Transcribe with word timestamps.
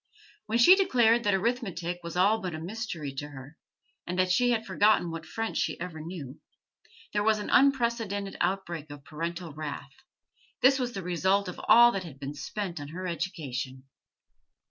When 0.47 0.57
she 0.57 0.75
declared 0.75 1.23
that 1.25 1.33
arithmetic 1.35 1.99
was 2.01 2.17
all 2.17 2.41
but 2.41 2.55
a 2.55 2.59
mystery 2.59 3.13
to 3.17 3.27
her, 3.29 3.55
and 4.07 4.17
that 4.17 4.31
she 4.31 4.49
had 4.49 4.65
forgotten 4.65 5.11
what 5.11 5.27
French 5.27 5.57
she 5.59 5.79
ever 5.79 6.01
knew, 6.01 6.39
there 7.13 7.21
was 7.21 7.37
an 7.37 7.51
unprecedented 7.51 8.35
outbreak 8.41 8.89
of 8.89 9.03
parental 9.05 9.53
wrath: 9.53 9.93
this 10.63 10.79
was 10.79 10.93
the 10.93 11.03
result 11.03 11.47
of 11.47 11.61
all 11.67 11.91
that 11.91 12.03
had 12.03 12.19
been 12.19 12.33
spent 12.33 12.79
on 12.79 12.87
her 12.87 13.05
education! 13.05 13.83